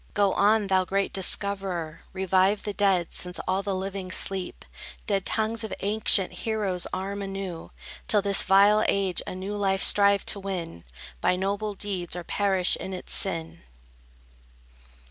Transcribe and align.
Go 0.15 0.33
on, 0.33 0.65
thou 0.65 0.83
great 0.83 1.13
discoverer! 1.13 2.01
Revive 2.11 2.63
the 2.63 2.73
dead, 2.73 3.13
since 3.13 3.39
all 3.47 3.61
the 3.61 3.75
living 3.75 4.09
sleep! 4.09 4.65
Dead 5.05 5.27
tongues 5.27 5.63
of 5.63 5.71
ancient 5.81 6.33
heroes 6.33 6.87
arm 6.91 7.21
anew; 7.21 7.69
Till 8.07 8.23
this 8.23 8.41
vile 8.41 8.83
age 8.87 9.21
a 9.27 9.35
new 9.35 9.55
life 9.55 9.83
strive 9.83 10.25
to 10.25 10.39
win 10.39 10.83
By 11.21 11.35
noble 11.35 11.75
deeds, 11.75 12.15
or 12.15 12.23
perish 12.23 12.75
in 12.75 12.93
its 12.93 13.13
sin! 13.13 13.59